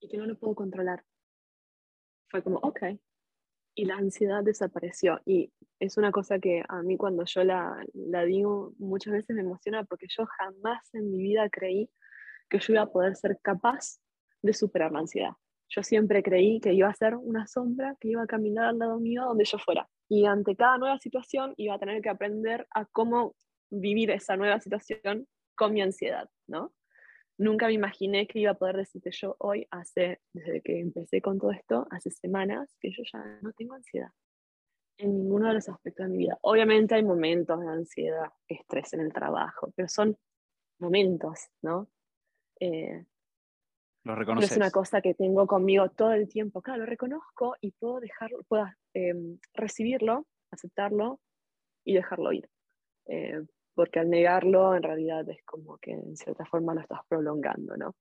[0.01, 1.05] y que no lo puedo controlar.
[2.29, 2.99] Fue como, ok.
[3.75, 5.21] Y la ansiedad desapareció.
[5.25, 9.41] Y es una cosa que a mí cuando yo la, la digo muchas veces me
[9.41, 11.89] emociona porque yo jamás en mi vida creí
[12.49, 13.99] que yo iba a poder ser capaz
[14.41, 15.31] de superar la ansiedad.
[15.69, 18.99] Yo siempre creí que iba a ser una sombra que iba a caminar al lado
[18.99, 19.87] mío donde yo fuera.
[20.09, 23.35] Y ante cada nueva situación iba a tener que aprender a cómo
[23.69, 26.73] vivir esa nueva situación con mi ansiedad, ¿no?
[27.37, 31.39] Nunca me imaginé que iba a poder decirte yo hoy, hace, desde que empecé con
[31.39, 34.09] todo esto, hace semanas, que yo ya no tengo ansiedad
[34.99, 36.37] en ninguno de los aspectos de mi vida.
[36.41, 40.17] Obviamente hay momentos de ansiedad, estrés en el trabajo, pero son
[40.79, 41.89] momentos, ¿no?
[42.59, 43.05] Eh,
[44.03, 44.51] lo reconoces.
[44.51, 46.61] es una cosa que tengo conmigo todo el tiempo.
[46.61, 51.19] Claro, lo reconozco y puedo dejarlo, puedo em, recibirlo, aceptarlo
[51.83, 52.49] y dejarlo ir.
[53.05, 53.41] Eh,
[53.73, 57.95] porque al negarlo, en realidad es como que en cierta forma lo estás prolongando, ¿no?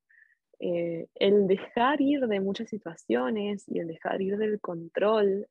[0.60, 5.46] Eh, el dejar ir de muchas situaciones y el dejar ir del control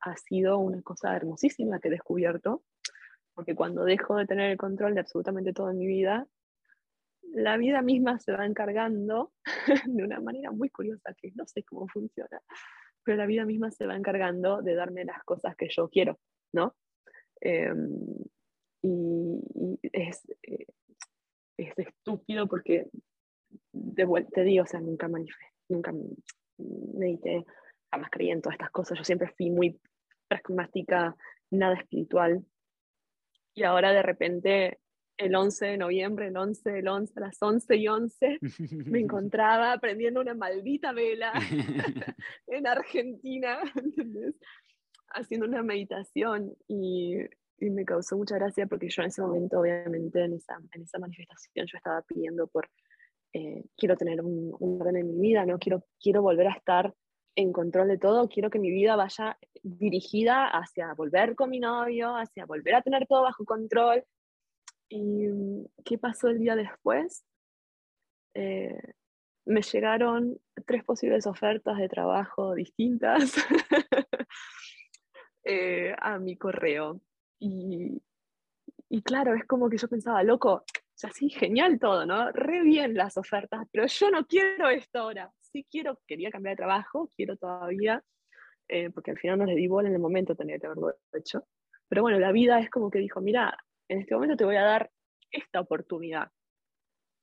[0.00, 2.64] ha sido una cosa hermosísima que he descubierto,
[3.34, 6.26] porque cuando dejo de tener el control de absolutamente todo en mi vida,
[7.32, 9.32] la vida misma se va encargando
[9.86, 12.40] de una manera muy curiosa que no sé cómo funciona,
[13.10, 16.20] pero la vida misma se va encargando de darme las cosas que yo quiero,
[16.52, 16.76] ¿no?
[17.40, 17.90] Em,
[18.82, 20.66] y, es, eh,
[21.56, 22.86] es, estúpido porque,
[23.72, 25.92] de vuelta, te digo, o sea, nunca manifesté, nunca
[26.56, 27.44] medité,
[27.90, 29.80] jamás creí en todas estas cosas, yo siempre fui muy
[30.28, 31.16] pragmática,
[31.50, 32.44] nada espiritual,
[33.54, 34.78] y ahora de repente
[35.20, 38.38] el 11 de noviembre, el 11 del 11, a las 11 y 11,
[38.86, 41.32] me encontraba prendiendo una maldita vela
[42.46, 44.34] en Argentina, ¿entendés?
[45.12, 47.16] haciendo una meditación y,
[47.58, 50.98] y, me causó mucha gracia porque yo en ese momento, obviamente, en esa, en esa
[50.98, 52.70] manifestación yo estaba pidiendo por,
[53.32, 55.58] eh, quiero tener un, un, orden en mi vida, ¿no?
[55.58, 56.94] Quiero, quiero volver a estar
[57.34, 62.16] en control de todo, quiero que mi vida vaya dirigida hacia volver con mi novio,
[62.16, 64.04] hacia volver a tener todo bajo control.
[64.90, 65.28] ¿Y
[65.84, 67.24] qué pasó el día después?
[68.34, 68.78] Eh,
[69.46, 73.34] me llegaron tres posibles ofertas de trabajo distintas
[75.44, 77.00] eh, a mi correo.
[77.38, 78.02] Y,
[78.90, 82.30] y claro, es como que yo pensaba, loco, sea, sí, genial todo, ¿no?
[82.32, 86.62] Re bien las ofertas, pero yo no quiero esto ahora sí quiero, quería cambiar de
[86.62, 88.02] trabajo, quiero todavía,
[88.68, 91.46] eh, porque al final no le di bola en el momento, tenía que haberlo hecho.
[91.88, 93.56] Pero bueno, la vida es como que dijo, mira,
[93.90, 94.90] en este momento te voy a dar
[95.32, 96.30] esta oportunidad.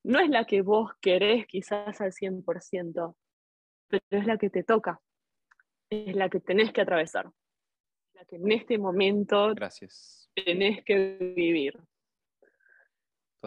[0.03, 3.15] No es la que vos querés quizás al 100%,
[3.87, 5.01] pero es la que te toca,
[5.89, 7.31] es la que tenés que atravesar,
[8.13, 10.29] la que en este momento Gracias.
[10.35, 11.79] tenés que vivir.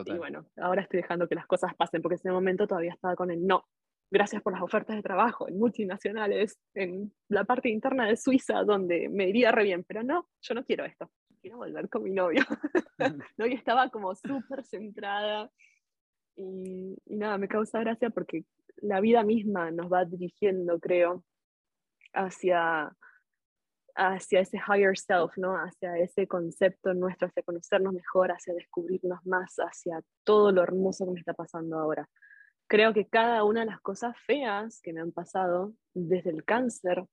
[0.07, 3.17] Y bueno, ahora estoy dejando que las cosas pasen, porque en ese momento todavía estaba
[3.17, 3.67] con el no
[4.11, 9.09] gracias por las ofertas de trabajo en multinacionales, en la parte interna de Suiza, donde
[9.09, 12.43] me iría re bien, pero no, yo no quiero esto, quiero volver con mi novio.
[13.39, 13.45] ¿no?
[13.47, 15.51] Estaba como súper centrada
[16.37, 18.45] y, y, nada, me causa gracia porque
[18.77, 21.25] la vida misma nos va dirigiendo, creo,
[22.13, 22.93] hacia,
[23.95, 25.55] hacia ese higher self, ¿no?
[25.57, 31.13] hacia ese concepto nuestro, hacia conocernos mejor, hacia descubrirnos más, hacia todo lo hermoso que
[31.13, 32.09] me está pasando ahora
[32.71, 37.05] creo que cada una de las cosas feas que me han pasado, desde el cáncer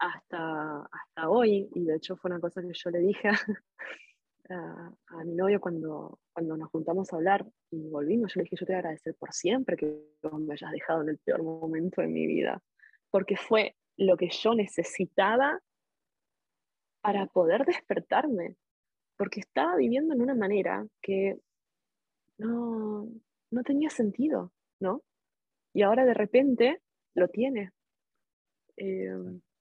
[0.00, 3.28] hasta, hasta hoy, y de hecho fue una cosa que yo le dije
[4.50, 8.56] a, a, mi novio cuando, cuando nos juntamos a hablar y volvimos, yo le dije,
[8.56, 9.86] yo te voy a agradecer por siempre que
[10.32, 12.62] me hayas dejado en el peor momento de mi vida,
[13.10, 15.60] porque fue lo que yo necesitaba
[17.02, 18.56] para poder despertarme,
[19.16, 21.38] porque estaba viviendo en una manera que
[22.38, 23.06] no,
[23.50, 24.52] no tenía sentido.
[24.80, 25.02] ¿no?
[25.72, 26.82] Y ahora de repente
[27.14, 27.70] lo tiene.
[28.76, 29.12] Eh,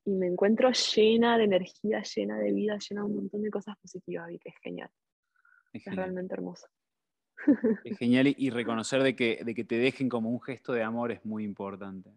[0.05, 3.77] y me encuentro llena de energía, llena de vida, llena de un montón de cosas
[3.77, 4.89] positivas que es genial.
[5.73, 6.67] Es, realmente hermoso.
[7.85, 11.11] Es genial y, reconocer de que, de que te dejen como un gesto de amor
[11.11, 12.11] es muy importante.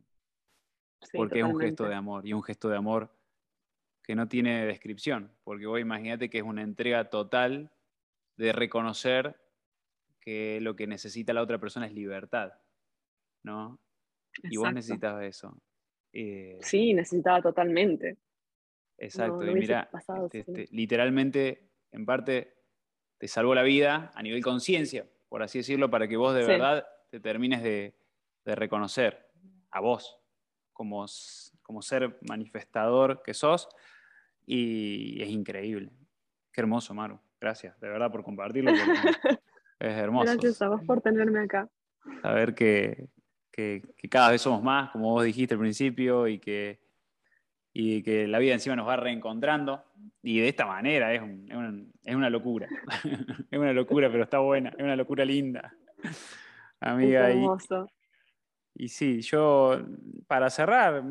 [1.13, 3.15] porque es un gesto de amor y un gesto de amor
[4.03, 5.31] que no tiene descripción.
[5.45, 7.71] Porque vos imagínate que es una entrega total
[8.37, 9.41] de reconocer
[10.21, 12.53] que lo que necesita la otra persona es libertad.
[13.43, 13.79] ¿no?
[14.43, 15.57] Y vos necesitabas eso.
[16.13, 18.19] Eh, sí, necesitaba totalmente.
[18.99, 19.91] Exacto, y mira,
[20.25, 22.55] este, este, literalmente, en parte,
[23.19, 26.87] te salvó la vida a nivel conciencia, por así decirlo, para que vos de verdad
[27.11, 27.95] te termines de,
[28.45, 29.31] reconocer
[29.71, 30.19] a vos
[30.73, 31.07] como,
[31.63, 33.69] como ser manifestador que sos,
[34.47, 35.91] y es increíble.
[36.53, 37.19] Qué hermoso, Maru.
[37.41, 38.71] Gracias, de verdad, por compartirlo.
[39.81, 40.33] es hermoso.
[40.33, 41.69] Gracias a vos por tenerme acá.
[42.21, 43.09] Saber que,
[43.53, 46.81] que, cada vez somos más, como vos dijiste al principio, y que,
[47.73, 49.85] y que la vida encima nos va reencontrando.
[50.23, 51.23] Y de esta manera es,
[52.05, 52.69] es, una locura.
[53.51, 55.75] es una locura, pero está buena, es una locura linda.
[56.81, 57.29] Amiga.
[57.29, 57.89] Es hermoso.
[58.75, 59.85] Y, y, sí, yo,
[60.27, 61.05] para cerrar,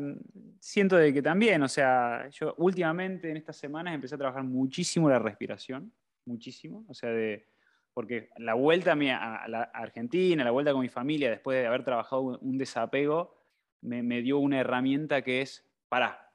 [0.58, 5.08] siento de que también, o sea, yo últimamente en estas semanas empecé a trabajar muchísimo
[5.08, 5.92] la respiración,
[6.24, 7.51] muchísimo, o sea, de
[7.94, 12.38] porque la vuelta a, la Argentina, la vuelta con mi familia, después de haber trabajado
[12.40, 13.36] un, desapego,
[13.82, 16.30] me, dio una herramienta que es, para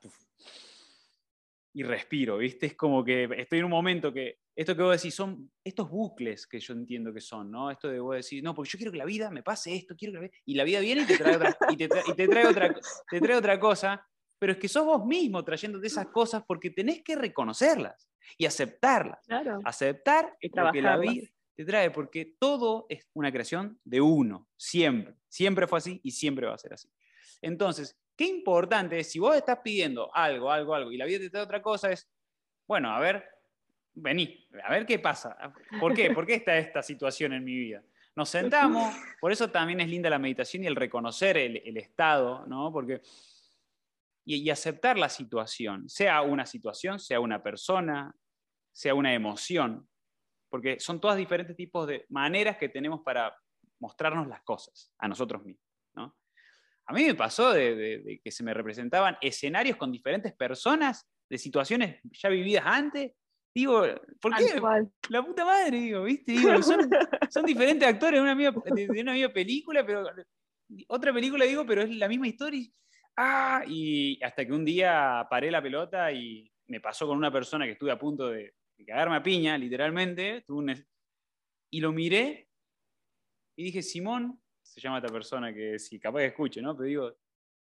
[1.73, 2.65] y respiro, ¿viste?
[2.65, 6.47] Es como que estoy en un momento que, esto que vos decís, son estos bucles
[6.47, 7.69] que yo entiendo que son, ¿no?
[7.69, 10.13] Esto de vos decir, no, porque yo quiero que la vida me pase esto, quiero
[10.13, 10.33] que la vida...
[10.45, 12.75] Y la vida viene y te trae otra, y te, trae otra,
[13.11, 14.03] te trae otra cosa,
[14.39, 19.19] pero es que sos vos mismo trayéndote esas cosas porque tenés que reconocerlas y aceptarlas.
[19.27, 19.59] Claro.
[19.63, 25.15] Aceptar y que la vida te trae, porque todo es una creación de uno, siempre.
[25.27, 26.89] Siempre fue así y siempre va a ser así.
[27.41, 31.29] Entonces, qué importante es, si vos estás pidiendo algo, algo, algo, y la vida te
[31.29, 32.09] trae otra cosa, es,
[32.65, 33.25] bueno, a ver,
[33.93, 35.35] vení, a ver qué pasa.
[35.79, 36.11] ¿Por qué?
[36.11, 37.83] ¿Por qué está esta situación en mi vida?
[38.15, 42.45] Nos sentamos, por eso también es linda la meditación y el reconocer el, el estado,
[42.47, 42.71] ¿no?
[42.71, 43.01] Porque
[44.27, 48.13] y, aceptar la situación, sea una situación, sea una persona,
[48.73, 49.87] sea una emoción,
[50.49, 53.35] porque son todas diferentes tipos de maneras que tenemos para
[53.79, 55.67] mostrarnos las cosas a nosotros mismos.
[56.89, 61.99] A mí me pasó de, que se me representaban escenarios con diferentes personas, de situaciones
[62.11, 63.11] ya vividas antes.
[63.53, 63.83] Digo,
[64.21, 64.61] ¿por qué?
[65.09, 66.33] La puta madre, digo, ¿viste?
[67.29, 70.05] son, diferentes actores de una, misma, de una misma película, pero
[70.87, 72.65] otra película digo, pero es la misma historia.
[73.17, 73.63] ¡Ah!
[73.67, 77.71] Y hasta que un día paré la pelota y me pasó con una persona que
[77.71, 78.53] estuve a punto de,
[78.85, 80.45] cagarme a piña, literalmente.
[81.69, 82.47] Y lo miré
[83.55, 86.75] y dije, Simón, se llama esta persona que si capaz que escuche, ¿no?
[86.77, 87.17] Pero digo,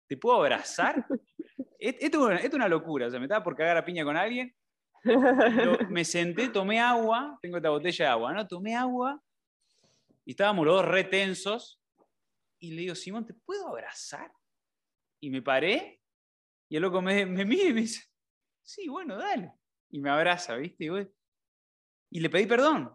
[0.07, 1.05] ¿te puedo abrazar?
[1.79, 4.55] esto, es una locura, o sea, me estaba por cagar a piña con alguien.
[5.91, 8.47] me senté, tomé agua, tengo esta botella de agua, ¿no?
[8.47, 9.21] Tomé agua
[10.25, 11.81] y estábamos los dos retensos.
[12.61, 14.31] Y le digo, Simón, ¿te puedo abrazar?
[15.21, 16.01] Y me paré
[16.69, 18.05] y el loco me, me mira y me dice,
[18.63, 19.53] sí, bueno, dale.
[19.91, 20.87] Y me abraza, ¿viste?
[22.11, 22.93] Y, le pedí perdón.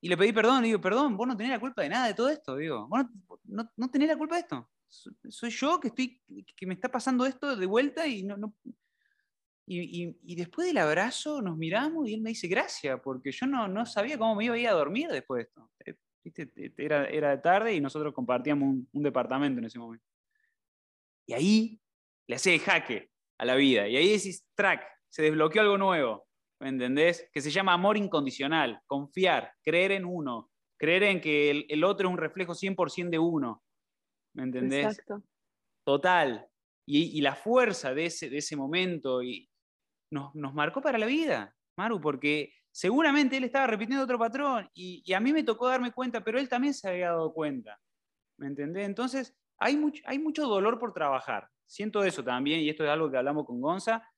[0.00, 2.14] Y le pedí perdón, y digo, perdón, vos no tenés la culpa de nada de
[2.14, 3.06] todo esto, digo, vos
[3.44, 4.70] no, no, tenés la culpa de esto.
[4.88, 6.22] Soy yo que, estoy,
[6.54, 8.54] que me está pasando esto de vuelta y no...
[9.68, 13.66] Y, y, después del abrazo nos miramos y él me dice gracias, porque yo no,
[13.66, 15.72] no sabía cómo me iba a ir a dormir después de esto.
[15.84, 16.72] Eh, ¿Viste?
[16.76, 20.06] Era, era tarde y nosotros compartíamos un, un departamento en ese momento.
[21.26, 21.80] Y ahí
[22.28, 23.88] le hace jaque a la vida.
[23.88, 26.25] Y ahí decís, track, se desbloqueó algo nuevo.
[26.60, 27.28] ¿Me entendés?
[27.32, 32.12] Que se llama amor incondicional, confiar, creer en uno, creer en que el, otro es
[32.12, 33.62] un reflejo 100% de uno.
[34.34, 34.86] ¿Me entendés?
[34.86, 35.22] Exacto.
[35.84, 36.48] Total.
[36.88, 39.50] Y, la fuerza de ese, de ese momento y
[40.10, 45.12] nos, marcó para la vida, Maru, porque seguramente él estaba repitiendo otro patrón y, y,
[45.12, 47.80] a mí me tocó darme cuenta, pero él también se había dado cuenta.
[48.38, 48.86] ¿Me entendés?
[48.86, 51.48] Entonces, hay mucho, hay mucho dolor por trabajar.
[51.66, 54.08] Siento eso también, y esto es algo que hablamos con Gonza,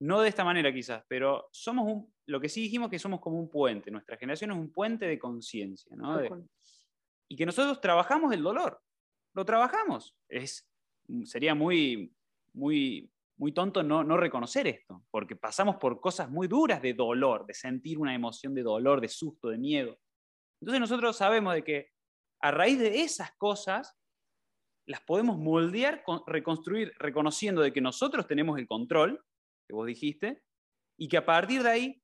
[0.00, 3.38] no de esta manera quizás, pero somos un, lo que sí dijimos que somos como
[3.38, 6.20] un puente, nuestra generación es un puente de conciencia, ¿no?
[7.28, 8.80] y que nosotros trabajamos el dolor,
[9.34, 10.16] lo trabajamos.
[10.28, 10.68] Es,
[11.24, 12.14] sería muy,
[12.52, 17.46] muy, muy tonto no, no reconocer esto, porque pasamos por cosas muy duras de dolor,
[17.46, 19.98] de sentir una emoción de dolor, de susto, de miedo.
[20.60, 21.90] Entonces nosotros sabemos de que
[22.40, 23.96] a raíz de esas cosas
[24.86, 29.22] las podemos moldear, reconstruir, reconociendo de que nosotros tenemos el control,
[29.68, 30.42] que vos dijiste,
[30.98, 32.02] y que a partir de ahí,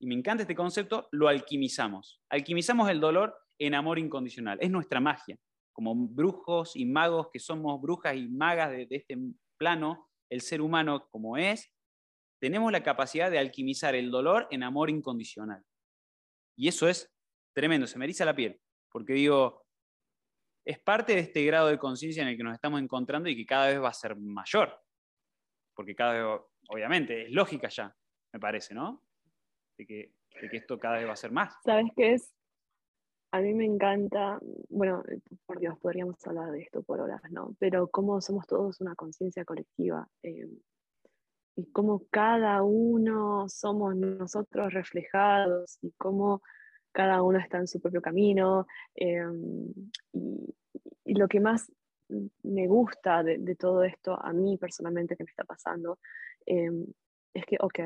[0.00, 2.22] y me encanta este concepto, lo alquimizamos.
[2.30, 4.58] Alquimizamos el dolor en amor incondicional.
[4.60, 5.36] Es nuestra magia.
[5.72, 9.16] Como brujos y magos que somos brujas y magas de, de este
[9.58, 11.70] plano, el ser humano como es,
[12.40, 15.62] tenemos la capacidad de alquimizar el dolor en amor incondicional.
[16.56, 17.12] Y eso es
[17.54, 18.60] tremendo, se me eriza la piel,
[18.90, 19.64] porque digo,
[20.64, 23.46] es parte de este grado de conciencia en el que nos estamos encontrando y que
[23.46, 24.78] cada vez va a ser mayor.
[25.74, 27.94] Porque cada vez, obviamente, es lógica ya,
[28.32, 29.02] me parece, ¿no?
[29.76, 30.12] De que,
[30.52, 31.54] esto cada vez va a ser más.
[31.64, 32.32] ¿Sabes qué es?
[33.32, 35.04] A mí me encanta, bueno,
[35.46, 37.54] por Dios, podríamos hablar de esto por horas, ¿no?
[37.58, 40.08] Pero cómo somos todos una conciencia colectiva.
[40.22, 40.48] Eh,
[41.56, 46.42] y cómo cada uno somos nosotros reflejados y cómo
[46.92, 48.66] cada uno está en su propio camino.
[48.94, 49.72] Em,
[50.12, 51.70] y, lo que más
[52.42, 55.98] me gusta de, todo esto, a mí personalmente que me está pasando,
[56.46, 56.86] em,
[57.34, 57.78] es que, ok,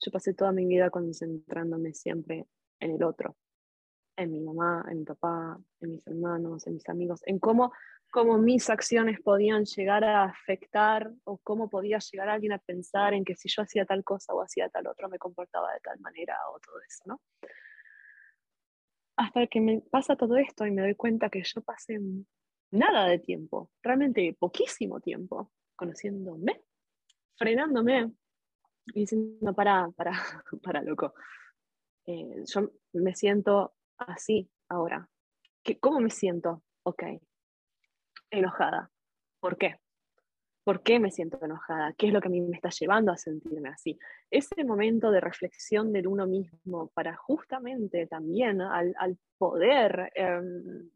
[0.00, 2.46] yo pasé toda mi vida concentrándome siempre
[2.80, 3.36] en el otro,
[4.16, 7.72] en mi mamá, en mi papá, en mis hermanos, en mis amigos, en cómo,
[8.10, 13.24] cómo mis acciones podían llegar a afectar o cómo podía llegar alguien a pensar en
[13.24, 16.36] que si yo hacía tal cosa o hacía tal otro me comportaba de tal manera
[16.52, 17.20] o todo eso, ¿no?
[19.16, 21.98] hasta que me pasa todo esto y me doy cuenta que yo pasé
[22.72, 26.62] nada de tiempo, realmente poquísimo tiempo, conociéndome,
[27.36, 28.12] frenándome
[28.86, 30.12] y diciendo, para, para,
[30.62, 31.14] para, loco.
[32.06, 35.08] Eh, yo me siento así ahora.
[35.80, 36.62] ¿Cómo me siento?
[36.82, 37.04] Ok,
[38.30, 38.90] enojada.
[39.40, 39.76] ¿Por qué?
[40.64, 41.92] ¿Por qué me siento enojada?
[41.98, 43.98] ¿Qué es lo que a mí me está llevando a sentirme así?
[44.30, 50.88] Ese momento de reflexión del uno mismo para justamente también al, poder em,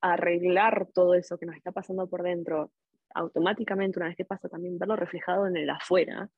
[0.00, 2.72] arreglar todo eso que nos está pasando por dentro,
[3.14, 6.28] automáticamente una vez que pasa también verlo reflejado en el afuera,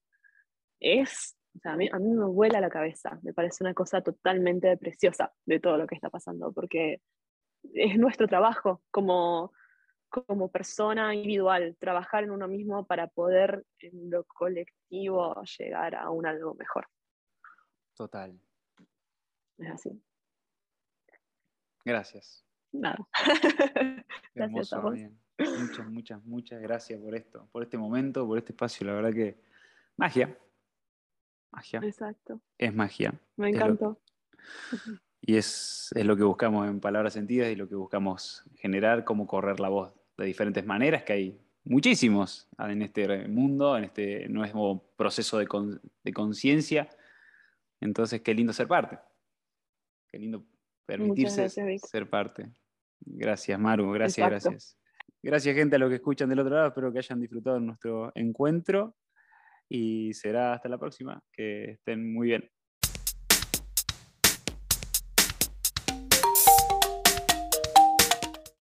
[0.79, 4.01] es, o sea, a, mí, a mí me vuela la cabeza, me parece una cosa
[4.01, 7.01] totalmente preciosa de todo lo que está pasando, porque
[7.75, 9.53] es nuestro trabajo como
[10.11, 16.27] como persona individual, trabajar en uno mismo para poder en lo colectivo llegar a un
[16.27, 16.89] algo mejor.
[17.95, 18.39] Total.
[19.59, 20.03] Es así.
[21.85, 22.45] Gracias.
[22.73, 22.99] Nada.
[24.35, 24.99] Gracias a vos.
[25.39, 28.87] Muchas, muchas, muchas gracias por esto, por este momento, por este espacio.
[28.87, 29.41] La verdad que
[29.97, 30.37] magia.
[31.51, 31.81] Magia.
[31.83, 32.43] Exacto.
[32.59, 33.19] Es magia.
[33.37, 33.99] Me encantó.
[35.23, 39.27] y es, es, lo que buscamos en palabras sentidas y lo que buscamos generar, cómo
[39.27, 44.93] correr la voz de diferentes maneras, que hay muchísimos en este mundo, en este nuevo
[44.97, 46.91] proceso de conciencia.
[47.81, 48.99] Entonces, qué lindo ser parte.
[50.09, 50.45] Qué lindo
[50.85, 52.51] permitirse ser parte.
[53.01, 53.93] Gracias, Maru.
[53.93, 54.79] Gracias, gracias.
[55.23, 56.69] Gracias, gente, a los que escuchan del otro lado.
[56.69, 58.97] Espero que hayan disfrutado de nuestro encuentro
[59.69, 61.23] y será hasta la próxima.
[61.33, 62.51] Que estén muy bien.